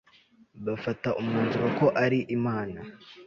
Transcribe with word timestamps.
bafata 0.65 1.09
umwanzuro 1.19 1.67
ko 1.79 1.85
ari 2.03 2.19
imana 2.37 2.79